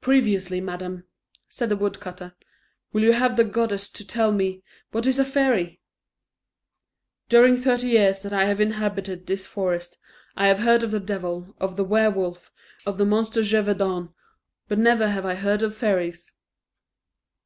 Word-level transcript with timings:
"Previously, 0.00 0.62
madam," 0.62 1.04
said 1.46 1.68
the 1.68 1.76
woodcutter, 1.76 2.34
"will 2.94 3.02
you 3.02 3.12
have 3.12 3.36
the 3.36 3.44
goodness 3.44 3.90
to 3.90 4.02
tell 4.06 4.32
me, 4.32 4.62
what 4.92 5.06
is 5.06 5.18
a 5.18 5.26
fairy? 5.26 5.82
During 7.28 7.54
thirty 7.54 7.88
years 7.88 8.20
that 8.20 8.32
I 8.32 8.46
have 8.46 8.62
inhabited 8.62 9.26
this 9.26 9.46
forest, 9.46 9.98
I 10.36 10.48
have 10.48 10.60
heard 10.60 10.82
of 10.82 10.90
the 10.90 10.98
devil, 11.00 11.54
of 11.60 11.76
the 11.76 11.84
Were 11.84 12.08
wolf, 12.10 12.50
of 12.86 12.96
the 12.96 13.04
monster 13.04 13.40
of 13.40 13.46
Gévaudan, 13.46 14.14
but 14.68 14.78
never 14.78 15.10
have 15.10 15.26
I 15.26 15.34
heard 15.34 15.60
of 15.60 15.76
fairies." 15.76 16.32